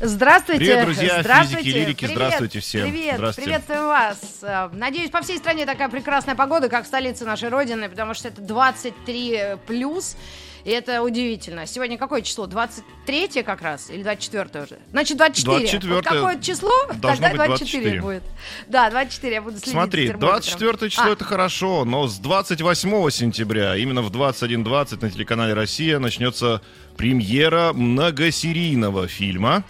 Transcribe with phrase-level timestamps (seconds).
[0.00, 0.60] Здравствуйте.
[0.60, 1.62] Привет, друзья, здравствуйте.
[1.64, 2.90] физики, лирики, Привет, здравствуйте всем.
[2.90, 3.46] Привет, Здравствуйте.
[3.50, 4.18] приветствуем вас.
[4.42, 8.28] Э, Надеюсь, по всей стране такая прекрасная погода, как в столице нашей Родины, потому что
[8.28, 10.16] это 23 плюс.
[10.64, 11.66] И это удивительно.
[11.66, 12.46] Сегодня какое число?
[12.46, 13.90] 23 как раз?
[13.90, 14.78] Или 24 уже?
[14.90, 15.58] Значит, 24.
[15.60, 16.70] 24 Вот какое число?
[17.00, 18.00] Тогда быть 24 24.
[18.00, 18.22] будет.
[18.68, 20.40] Да, 24 я буду следить Смотри, за термометром.
[20.40, 25.98] 24 число А, это хорошо, но с 28 сентября, именно в 21.20 на телеканале «Россия»
[25.98, 26.60] начнется
[26.96, 29.64] премьера многосерийного фильма.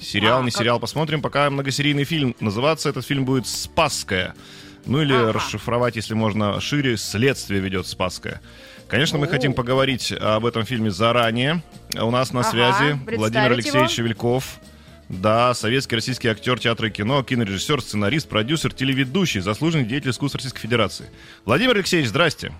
[0.00, 2.34] Сериал, А, не как- сериал, посмотрим, пока многосерийный фильм.
[2.40, 4.34] Называться этот фильм будет «Спасская».
[4.84, 5.32] Ну или Ага.
[5.32, 8.40] расшифровать, если можно шире, «Следствие ведет Спасская».
[8.88, 9.28] Конечно, мы О.
[9.28, 11.62] хотим поговорить об этом фильме заранее.
[12.00, 13.88] У нас на Ага, связи Владимир Алексеевич его?
[13.88, 14.60] Шевельков.
[15.08, 20.60] Да, советский российский актер театра и кино, кинорежиссер, сценарист, продюсер, телеведущий, заслуженный деятель искусств Российской
[20.60, 21.10] Федерации.
[21.44, 22.52] Владимир Алексеевич, здрасте.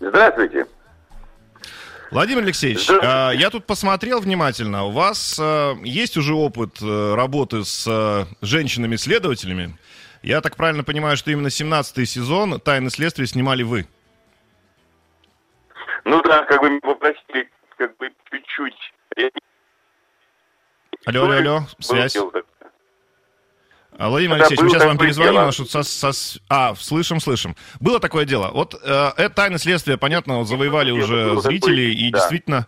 [0.00, 0.66] Здравствуйте.
[2.10, 3.14] Владимир Алексеевич, Здравствуйте.
[3.14, 4.84] а, я тут посмотрел внимательно.
[4.84, 9.78] У вас а, есть уже опыт э, работы с а, женщинами-следователями.
[10.22, 13.86] Я так правильно понимаю, что именно 17-й сезон «Тайны следствия» снимали вы.
[16.04, 18.92] Ну да, как бы попросили, как бы чуть-чуть.
[21.06, 22.12] Алло, алло, алло, связь.
[22.14, 22.32] дело
[24.08, 25.32] Владимир Это Алексеевич, мы сейчас вам перезвоним.
[25.34, 25.48] дело.
[25.48, 27.54] а что со- со- А, слышим, слышим.
[27.80, 28.50] Было такое дело.
[28.52, 32.18] Вот э, это тайны следствия, понятно, вот завоевали Было уже такое, зрителей, и да.
[32.18, 32.66] действительно...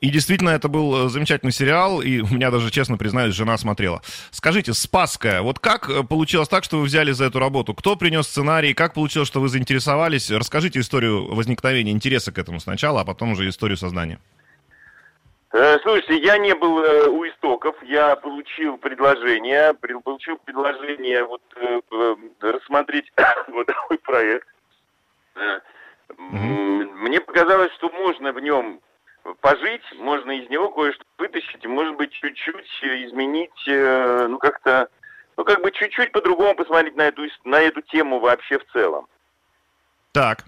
[0.00, 4.00] И действительно, это был э, замечательный сериал, и у меня даже, честно признаюсь, жена смотрела.
[4.30, 7.74] Скажите, «Спасская», вот как э, получилось так, что вы взяли за эту работу?
[7.74, 8.72] Кто принес сценарий?
[8.72, 10.30] Как получилось, что вы заинтересовались?
[10.30, 14.18] Расскажите историю возникновения интереса к этому сначала, а потом уже историю создания.
[15.52, 21.80] Э, Слушайте, я не был э, у истоков, я получил предложение, получил предложение вот э,
[22.40, 23.12] рассмотреть
[23.48, 24.46] вот такой проект.
[26.16, 28.80] Мне показалось, что можно в нем
[29.40, 34.88] пожить, можно из него кое-что вытащить, и, может быть, чуть-чуть изменить, ну, как-то,
[35.36, 39.06] ну, как бы чуть-чуть по-другому посмотреть на эту, на эту тему вообще в целом.
[40.12, 40.44] Так.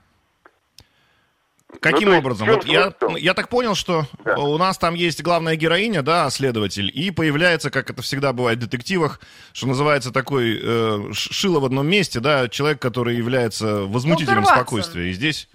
[1.80, 2.48] Каким Ну, есть образом?
[2.48, 3.16] Вот я, смысл?
[3.16, 4.36] я так понял, что Да.
[4.36, 8.62] у нас там есть главная героиня, да, следователь, и появляется, как это всегда бывает в
[8.62, 9.20] детективах,
[9.52, 14.56] что называется такой э, шило в одном месте, да, человек, который является возмутителем Доктор Ватсон.
[14.66, 15.10] спокойствия.
[15.10, 15.48] И здесь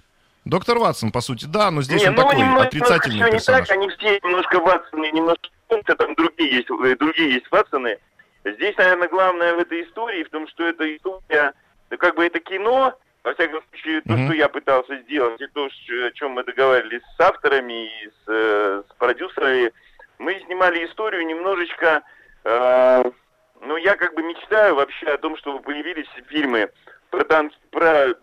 [0.44, 3.52] доктор Ватсон, по сути, да, но здесь Не, он ну, такой немного- отрицательный немножко всё
[3.52, 3.60] персонаж.
[3.60, 5.48] Не так, они все немножко Ватсоны, немножко
[5.96, 7.96] там другие есть, э, другие есть Ватсоны.
[8.44, 11.52] Здесь, наверное, главное в этой истории, в том, что эта история,
[11.90, 14.24] ну, как бы это кино, во всяком случае, то, Мгм.
[14.26, 18.82] что я пытался сделать, и то, о чем мы договаривались с авторами и с, э,
[18.88, 19.72] с продюсерами,
[20.18, 22.02] мы снимали историю немножечко,
[22.44, 23.04] э,
[23.60, 26.70] ну, я как бы мечтаю вообще о том, чтобы появились фильмы
[27.10, 28.14] про танки, про,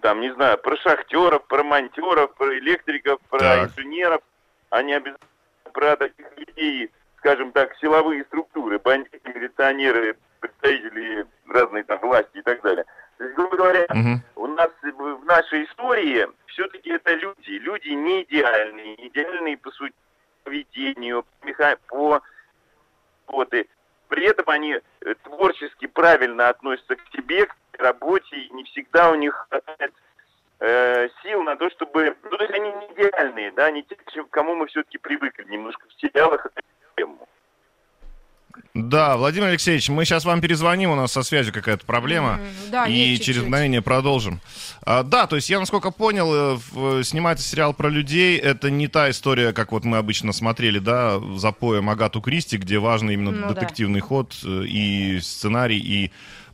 [0.00, 3.68] там, не знаю, про шахтеров, про монтеров, про электриков, про Так.
[3.70, 4.22] инженеров,
[4.70, 5.28] а не обязательно
[5.72, 12.60] про таких людей, скажем так, силовые структуры, бандиты, милиционеры, представители разной там власти и так
[12.62, 12.84] далее.
[13.18, 14.22] Грубо говоря, Мгм.
[14.36, 17.50] у нас в нашей истории все-таки это люди.
[17.50, 19.94] Люди не идеальные, не идеальные по сути
[20.44, 21.24] поведению,
[21.88, 22.22] по
[23.52, 23.66] и
[24.08, 29.14] При этом они э, творчески правильно относятся к себе, к работе, и не всегда у
[29.14, 29.94] них хватает
[30.60, 32.16] э, сил на то, чтобы...
[32.22, 35.86] Ну, то есть они не идеальные, да, не те, к кому мы все-таки привыкли немножко
[35.88, 36.46] в сериалах.
[38.92, 42.32] Да, Владимир Алексеевич, мы сейчас вам перезвоним, у нас со связью какая-то проблема.
[42.34, 43.42] М, да, и есть через чуть-чуть.
[43.44, 44.38] мгновение продолжим.
[44.84, 48.36] А, да, то есть я, насколько понял, э, в- снимается сериал про людей.
[48.36, 52.78] Это не та история, как вот мы обычно смотрели, да, за поем Агату Кристи, где
[52.78, 53.54] важный именно Ну да.
[53.54, 56.10] детективный ход э, и сценарий, и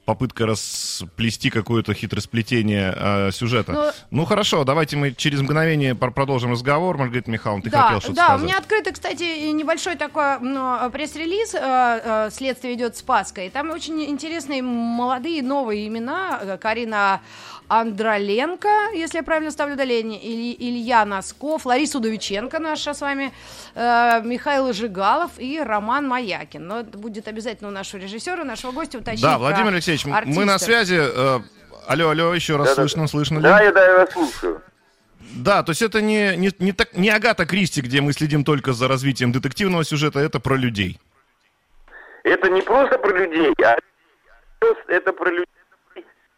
[0.09, 3.73] попытка расплести какое-то хитросплетение э, сюжета.
[3.73, 6.97] Ну, Ну хорошо, давайте мы через мгновение продолжим разговор.
[6.97, 8.41] Маргарита Михайловна, ты да, хотела что-то да, сказать?
[8.41, 13.51] у меня открытый, кстати, небольшой такой ну, пресс-релиз э, э, «Следствие идет с Паской».
[13.51, 16.41] Там очень интересные молодые новые имена.
[16.41, 17.21] Э, Карина
[17.69, 23.33] Андроленко, если я правильно ставлю удаление, Иль- Илья Носков, Лариса Удовиченко наша с вами,
[23.75, 26.67] э, Михаил Жигалов и Роман Маякин.
[26.67, 30.17] Но это будет обязательно у нашего режиссера, нашего гостя уточнить Да, Владимир Алексеевич, м- мы
[30.19, 30.45] артиста.
[30.45, 30.97] на связи.
[30.99, 31.41] э,
[31.87, 32.83] алло, алло, еще раз Да-да-да.
[32.89, 33.43] слышно, слышно ли?
[33.43, 34.63] Да, я, да, я вас слушаю.
[35.35, 38.73] Да, то есть это не, не, не, так, не Агата Кристи, где мы следим только
[38.73, 40.99] за развитием детективного сюжета, это про людей.
[42.25, 43.77] Это не просто про людей, а
[44.89, 45.47] это про людей,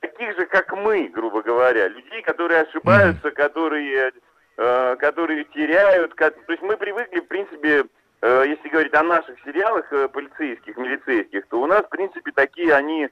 [0.01, 4.13] таких же, как мы, грубо говоря, людей, которые ошибаются, которые,
[4.57, 6.15] э, которые теряют.
[6.15, 7.85] ко- То есть мы привыкли, в принципе,
[8.23, 12.75] э, если говорить о наших сериалах э, полицейских, милицейских, то у нас, в принципе, такие
[12.75, 13.09] они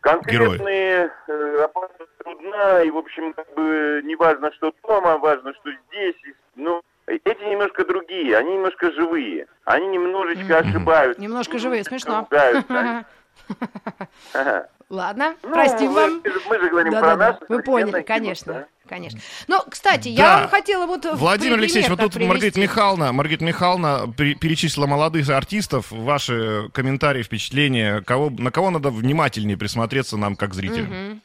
[0.00, 5.70] конкретные, э, опасность трудна, и, в общем, как бы не важно, что дома, важно, что
[5.88, 6.16] здесь.
[6.56, 11.20] Ну, эти немножко другие, они немножко живые, они немножечко ошибаются.
[11.22, 12.20] Немножко живые, смешно.
[12.30, 13.04] ругаются.
[14.34, 14.68] Ага.
[14.90, 16.22] Ладно, Ну, простим мы- вам.
[16.48, 17.40] Мы же говорим про Да-да-да, нас.
[17.48, 19.18] вы поняли, конечно, конечно.
[19.48, 20.38] Ну, кстати, я Да.
[20.40, 22.60] вам хотела вот Владимир Алексеевич, вот тут Маргарита привести.
[22.60, 25.90] Михайловна, Маргарита Михайловна пере- перечислила молодых артистов.
[25.90, 30.86] Ваши комментарии, впечатления, кого, на кого надо внимательнее присмотреться нам как зрителям?
[30.92, 31.20] Мгм.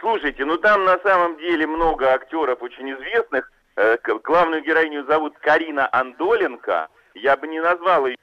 [0.00, 3.50] Слушайте, ну там на самом деле много актеров очень известных.
[3.76, 6.88] Э, Главную героиню зовут Карина Андоленко.
[7.20, 8.16] Я бы не назвал ее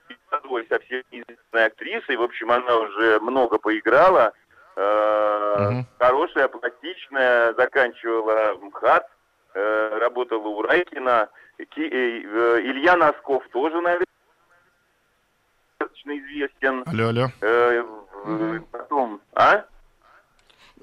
[0.69, 2.17] совсем известной актрисой.
[2.17, 4.33] В общем, она уже много поиграла.
[4.75, 5.85] Мгм.
[5.99, 9.07] Хорошая, пластичная, заканчивала МХАТ,
[9.53, 11.29] э, работала у Райкина.
[11.57, 14.05] Ки- э, Илья Носков тоже, наверное,
[15.79, 16.83] достаточно известен.
[16.85, 18.59] Алло, алло.
[18.71, 19.63] Потом, а?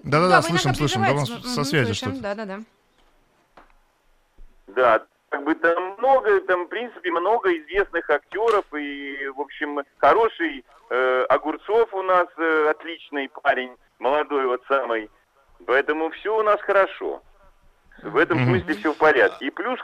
[0.05, 1.03] Да-да-да, слышим, слышим.
[1.03, 2.23] Да, со слышим, что-то.
[2.23, 2.61] Да-да-да.
[4.69, 10.63] Да, как бы там много, там, в принципе, много известных актеров, и, в общем, хороший
[10.91, 15.11] э, Огурцов у нас э, отличный парень, молодой вот самый.
[15.67, 17.23] Поэтому все у нас хорошо.
[18.03, 19.47] В этом смысле все в порядке.
[19.47, 19.81] И плюс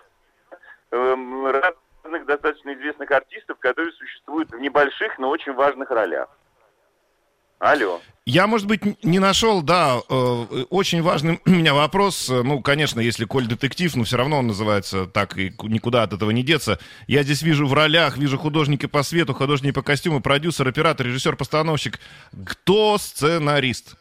[0.91, 6.29] эм, разных достаточно известных артистов, которые существуют в небольших, но очень важных ролях.
[7.58, 8.00] Алло.
[8.25, 10.14] Я, может быть, не нашел, да, э,
[10.69, 12.28] очень важный у меня вопрос.
[12.28, 16.12] Ну, конечно, если Коль детектив, но все равно он называется так, и ку- никуда от
[16.12, 16.78] этого не деться.
[17.06, 21.37] Я здесь вижу в ролях, вижу художника по свету, художника по костюму, продюсер, оператор, режиссер,
[21.37, 21.99] постановщик.
[22.44, 23.96] Кто сценарист?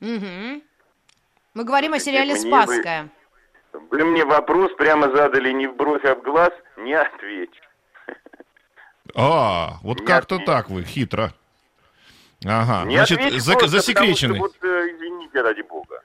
[0.00, 0.62] Мгм.
[1.54, 3.08] Мы говорим о сериале «Спасская».
[3.72, 7.62] Вы мне вопрос прямо задали не в бровь, а в глаз, не отвечу.
[9.14, 11.32] А, вот как-то так вы, хитро.
[12.44, 13.18] Ага, Не значит,
[13.58, 14.40] просто засекреченный.
[14.40, 16.00] потому что вот, э, извините, ради бога.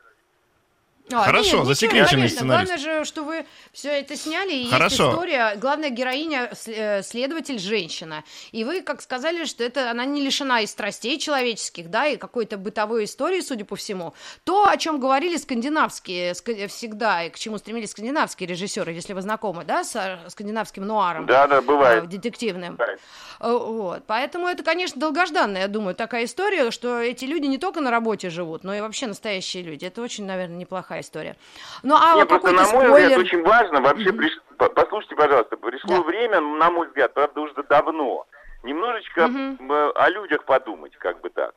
[1.11, 2.37] А, Хорошо, нет, ничего, засекреченный конечно.
[2.37, 2.71] сценарист.
[2.71, 5.11] Главное же, что вы все это сняли, и есть Хорошо.
[5.11, 5.55] история.
[5.57, 8.23] Главная героиня, э, следователь, женщина.
[8.51, 12.57] И вы, как сказали, что это она не лишена и страстей человеческих, да, и какой-то
[12.57, 14.13] бытовой истории, судя по всему.
[14.45, 19.21] То, о чем говорили скандинавские ска- всегда, и к чему стремились скандинавские режиссеры, если вы
[19.21, 21.27] знакомы, да, с э, скандинавским нуаром.
[21.27, 22.09] Да, да, э, бывает.
[22.09, 22.75] детективным.
[22.77, 22.99] Бывает.
[23.39, 24.03] Э, Вот.
[24.07, 28.29] Поэтому это, конечно, долгожданная, я думаю, такая история, что эти люди не только на работе
[28.29, 29.85] живут, но и вообще настоящие люди.
[29.85, 31.35] Это очень, наверное, неплохая история.
[31.83, 35.57] Ну, а Нет, просто, какой-то на мой взгляд, очень важно, вообще, приш- по- послушайте, пожалуйста,
[35.57, 36.01] пришло Да.
[36.03, 38.25] время, на мой взгляд, правда, уже давно,
[38.63, 39.57] немножечко м,
[39.95, 41.53] о людях подумать, как бы так.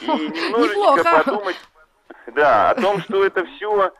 [0.00, 1.22] И немножечко Неплохо.
[1.24, 1.56] подумать,
[2.28, 3.92] да, о том, что это все,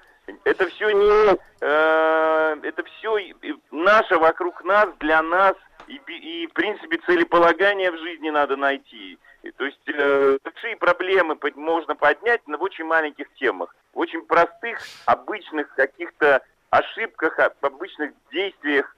[0.44, 3.34] это все не, э, это все
[3.70, 5.54] наше вокруг нас, для нас,
[5.88, 9.18] и, и, в принципе, целеполагание в жизни надо найти.
[9.56, 14.22] То есть э, большие проблемы под- можно поднять на в очень маленьких темах, в очень
[14.26, 18.96] простых, обычных каких-то ошибках, об- обычных действиях.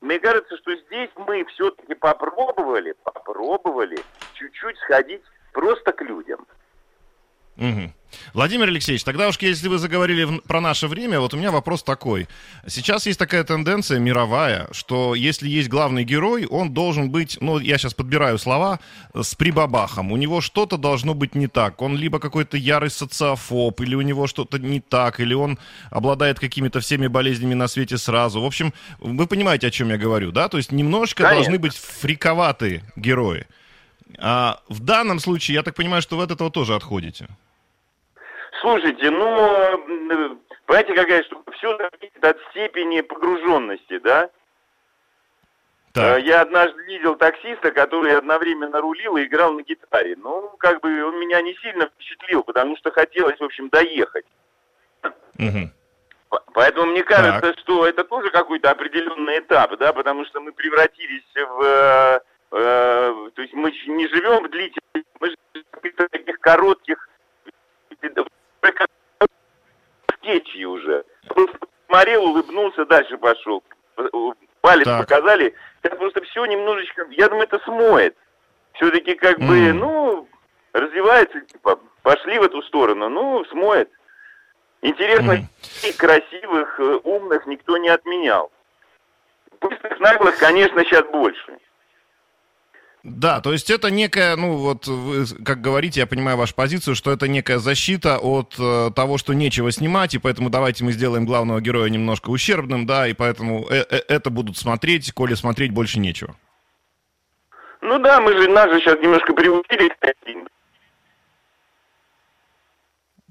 [0.00, 3.98] Мне кажется, что здесь мы все-таки попробовали, попробовали
[4.34, 5.22] чуть-чуть сходить
[5.52, 6.46] просто к людям.
[7.56, 7.92] Мгм.
[8.32, 11.82] Владимир Алексеевич, тогда уж если вы заговорили в- про наше время, вот у меня вопрос
[11.82, 12.28] такой.
[12.66, 17.76] Сейчас есть такая тенденция мировая, что если есть главный герой, он должен быть, ну, я
[17.76, 18.78] сейчас подбираю слова,
[19.20, 20.12] с прибабахом.
[20.12, 21.82] У него что-то должно быть не так.
[21.82, 25.58] Он либо какой-то ярый социофоб, или у него что-то не так, или он
[25.90, 28.40] обладает какими-то всеми болезнями на свете сразу.
[28.40, 30.48] В общем, вы понимаете, о чем я говорю, да?
[30.48, 31.42] То есть немножко Конечно.
[31.42, 33.46] должны быть фриковатые герои.
[34.18, 37.26] А в данном случае, я так понимаю, что вы от этого тоже отходите.
[38.68, 41.52] Слушайте, ну, м, понимаете, какая штука?
[41.52, 44.30] Все зависит от степени погруженности, да?
[45.92, 46.18] Так.
[46.18, 50.16] Э, Я однажды видел таксиста, который одновременно рулил и играл на гитаре.
[50.16, 54.24] Ну, как бы он меня не сильно впечатлил, потому что хотелось, в общем, доехать.
[56.30, 61.22] П- Поэтому мне кажется, что это тоже какой-то определенный этап, да, потому что мы превратились
[61.34, 61.62] в...
[61.62, 62.20] э,
[62.52, 67.08] э, то есть мы не живем в длительных, мы живем в каких-то таких коротких
[70.18, 71.04] скетчи уже.
[71.28, 73.62] Просто смотрел, улыбнулся, дальше пошел.
[74.60, 75.00] Палец Так.
[75.06, 75.54] показали.
[75.82, 77.06] Это просто все немножечко...
[77.10, 78.16] Я думаю, это смоет.
[78.74, 79.78] Все-таки как бы, М.
[79.78, 80.28] ну,
[80.72, 83.90] развивается, типа, пошли в эту сторону, ну, смоет.
[84.80, 85.38] Интересно,
[85.82, 88.50] и красивых, э, умных никто не отменял.
[89.60, 91.58] Быстрых наглых, конечно, сейчас больше.
[93.04, 97.12] Да, то есть это некая, ну вот, вы, как говорите, я понимаю вашу позицию, что
[97.12, 101.60] это некая защита от э, того, что нечего снимать, и поэтому давайте мы сделаем главного
[101.60, 106.34] героя немножко ущербным, да, и поэтому э -э это будут смотреть, коли смотреть больше нечего.
[107.82, 109.92] Ну да, мы же, нас же сейчас немножко приучили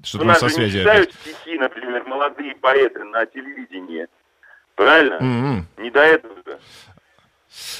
[0.04, 0.76] Что-то у нас со связи.
[0.76, 4.06] не читают стихи, например, молодые поэты на телевидении.
[4.76, 5.14] Правильно?
[5.14, 5.82] Mm-hmm.
[5.82, 6.34] Не до этого.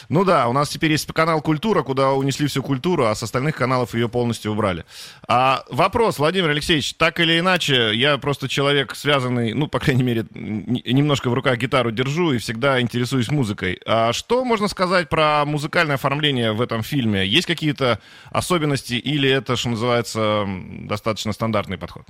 [0.08, 3.56] Ну да, у нас теперь есть канал «Культура», куда унесли всю культуру, а с остальных
[3.56, 4.84] каналов ее полностью убрали.
[5.28, 10.24] А вопрос, Владимир Алексеевич, так или иначе, я просто человек связанный, ну, по крайней мере,
[10.34, 13.80] немножко в руках гитару держу и всегда интересуюсь музыкой.
[13.86, 17.26] А что можно сказать про музыкальное оформление в этом фильме?
[17.26, 18.00] Есть какие-то
[18.30, 22.04] особенности или это, что называется, достаточно стандартный подход?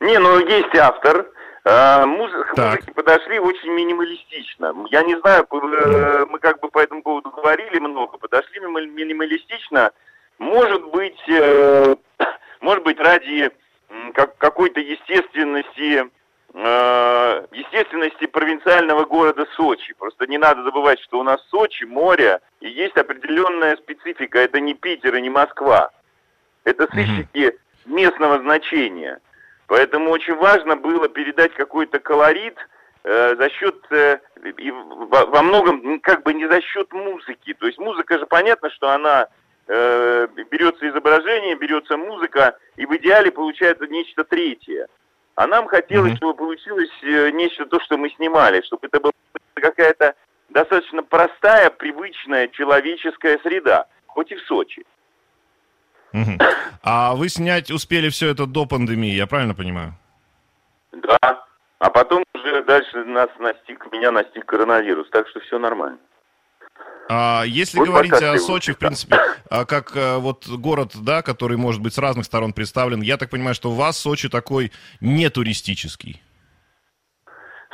[0.00, 1.26] Не, ну есть автор,
[1.64, 4.74] а, музыки подошли очень минималистично.
[4.90, 9.92] Я не знаю, э, мы как бы по этому поводу говорили много, подошли минималистично.
[10.38, 11.94] Может быть, э,
[12.60, 13.50] может быть ради
[14.38, 16.10] какой-то естественности,
[16.52, 19.94] э, естественности провинциального города Сочи.
[19.94, 24.40] Просто не надо забывать, что у нас Сочи, море, и есть определенная специфика.
[24.40, 25.90] Это не Питер и не Москва.
[26.64, 29.20] Это сыщики местного значения.
[29.72, 32.58] Поэтому очень важно было передать какой-то колорит
[33.04, 34.18] э, за счет, э,
[34.58, 37.54] и во, во многом как бы не за счет музыки.
[37.54, 39.28] То есть музыка же понятно, что она
[39.68, 44.88] э, берется изображение, берется музыка, и в идеале получается нечто третье.
[45.36, 46.16] А нам хотелось, mm-hmm.
[46.16, 49.12] чтобы получилось э, нечто то, что мы снимали, чтобы это была
[49.54, 50.14] какая-то
[50.50, 54.84] достаточно простая, привычная человеческая среда, хоть и в Сочи.
[56.12, 56.38] Угу.
[56.82, 59.94] А вы снять успели все это до пандемии, я правильно понимаю?
[60.92, 61.44] Да.
[61.78, 65.98] А потом уже дальше нас настиг, меня настиг коронавирус, так что все нормально.
[67.08, 69.18] А если вот говорить о Сочи, в принципе,
[69.50, 73.30] а как а, вот город, да, который может быть с разных сторон представлен, я так
[73.30, 76.22] понимаю, что у вас Сочи такой не туристический.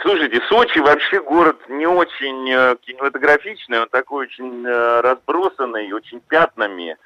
[0.02, 6.96] Слушайте, Сочи вообще город не очень э, кинематографичный, он такой очень э, разбросанный, очень пятнами.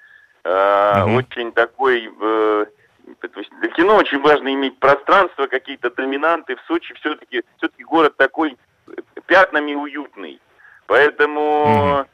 [0.44, 1.16] Uh-huh.
[1.16, 2.10] Очень такой...
[2.20, 2.66] Э,
[3.60, 6.56] для кино очень важно иметь пространство, какие-то доминанты.
[6.56, 8.56] В Сочи все-таки все-таки город такой
[9.26, 10.40] пятнами уютный.
[10.86, 12.06] Поэтому...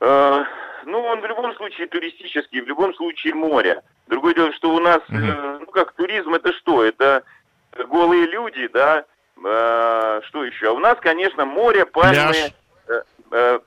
[0.00, 0.46] Uh-huh.
[0.84, 3.82] ну, он в любом случае туристический, в любом случае море.
[4.08, 5.60] Другое дело, что у нас, uh-huh.
[5.60, 6.84] ну, как туризм, это что?
[6.84, 7.22] Это
[7.88, 9.04] голые люди, да?
[9.42, 10.68] что еще?
[10.68, 12.32] А у нас, конечно, море, пальмы...
[12.32, 12.52] Пляж.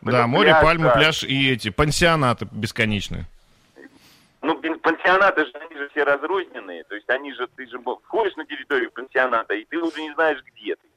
[0.02, 0.92] да, море, пляж, пальмы, да.
[0.92, 3.26] пляж и эти пансионаты бесконечные.
[4.46, 6.84] Ну, пансионаты же, они же все разрозненные.
[6.84, 10.40] То есть они же, ты же входишь на территорию пансионата, и ты уже не знаешь,
[10.46, 10.88] где ты.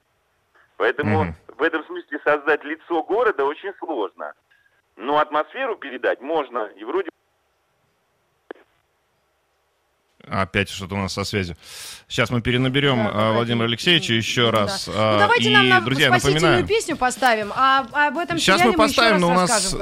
[0.77, 1.55] Поэтому mm-hmm.
[1.57, 4.35] в этом смысле создать лицо города очень сложно.
[4.97, 6.69] Но атмосферу передать можно.
[6.77, 7.09] И вроде
[10.31, 11.57] Опять что-то у нас со связью.
[12.07, 14.59] Сейчас мы перенаберем да, Владимира Алексеевича еще да.
[14.59, 14.87] раз.
[14.87, 16.67] Ну, давайте и, нам на друзья, напоминаю.
[16.67, 19.75] песню поставим, а об этом Сейчас мы поставим, но у нас...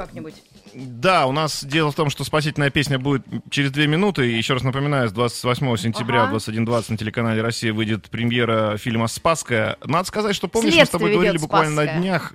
[0.79, 4.31] Да, у нас дело в том, что спасительная песня будет через две минуты.
[4.31, 6.35] И еще раз напоминаю, с 28 сентября ага.
[6.35, 9.77] 21.20 на телеканале «Россия» выйдет премьера фильма «Спасская».
[9.83, 12.33] Надо сказать, что помнишь, мы с тобой говорили буквально на днях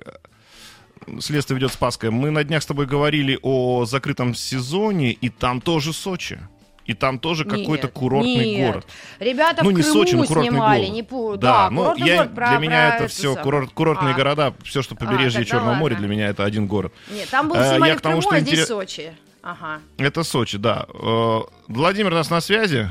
[1.21, 2.11] следствие ведет Спасская.
[2.11, 6.41] Мы на днях с тобой говорили о закрытом сезоне, и там тоже Сочи.
[6.85, 8.73] И там тоже какой-то курортный нет.
[8.73, 8.87] город.
[9.21, 10.95] Ребята ну, в не Крыму Сочи, но курортный снимали, город.
[10.95, 11.37] Не пу...
[11.37, 14.17] Да, да ну, я, город про, для меня про это все курорт, курортные а.
[14.17, 15.81] города, все, что побережье а, Черного ладно.
[15.81, 16.93] моря, для меня это один город.
[17.11, 18.69] Нет, там был снимали а, я в Крыму, тому, а здесь интерес...
[18.69, 19.13] Сочи.
[19.43, 19.81] Ага.
[19.99, 20.87] Это Сочи, да.
[20.93, 22.91] Э, Владимир у нас на связи?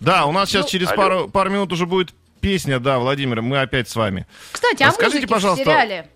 [0.00, 3.60] Да, у нас сейчас ну, через пару, пару минут уже будет песня, да, Владимир, мы
[3.60, 4.26] опять с вами.
[4.52, 6.08] Кстати, а Скажите, пожалуйста, в сериале?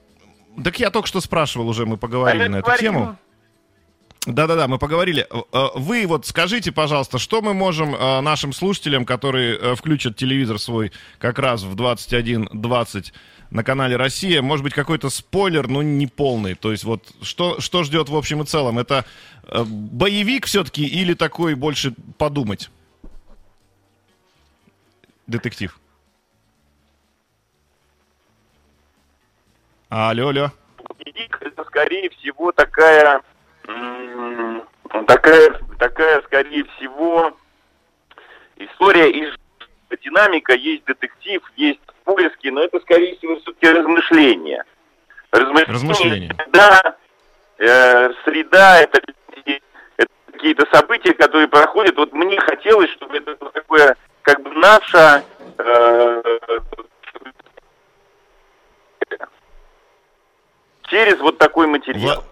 [0.63, 3.17] Так я только что спрашивал уже, мы поговорили а на эту тему.
[4.27, 5.27] Да-да-да, мы поговорили.
[5.31, 10.59] Э, вы вот скажите, пожалуйста, что мы можем э, нашим слушателям, которые э, включат телевизор
[10.59, 13.13] свой как раз в 21.20
[13.51, 16.55] на канале «Россия», может быть, какой-то спойлер, но не полный.
[16.55, 18.79] То есть вот что, что ждет в общем и целом?
[18.79, 19.07] Это
[19.43, 22.71] боевик все-таки или такой больше подумать?
[25.27, 25.81] Детектив.
[29.89, 30.53] Алло, алло.
[30.97, 33.23] Боевик это, скорее всего, такая
[35.11, 37.33] такая, такая, скорее всего,
[38.57, 39.35] история из
[40.03, 44.65] динамика, есть детектив, есть поиски, но это, скорее всего, все-таки размышления.
[45.33, 45.73] Размышления.
[45.73, 46.37] размышления.
[46.53, 46.97] Да,
[47.59, 49.01] э, среда, это,
[49.97, 51.97] это какие-то события, которые проходят.
[51.97, 55.25] Вот мне хотелось, чтобы это было такое, как бы наша
[55.59, 56.23] э,
[60.85, 62.25] через вот такой материал.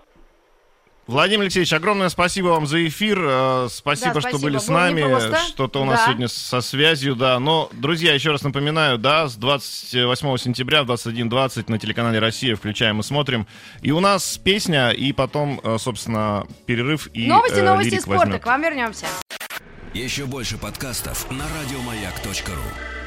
[1.09, 3.19] Вла- Владимир Алексеевич, огромное спасибо вам за эфир.
[3.21, 4.43] э, Спасибо, Да, что спасибо.
[4.43, 5.01] были с Было нами.
[5.01, 5.39] непросто.
[5.49, 6.05] Что-то у нас Да.
[6.07, 7.39] сегодня со связью, да.
[7.41, 13.01] Но, друзья, еще раз напоминаю, да, с 28 сентября в 21.20 на телеканале «Россия» включаем
[13.01, 13.47] и смотрим.
[13.81, 18.19] И у нас песня, и потом, э, собственно, перерыв и Новости, э, новости спорта.
[18.27, 18.43] возьмет.
[18.43, 19.07] К вам вернемся.
[19.95, 22.98] Еще больше подкастов на радиомаяк.ру.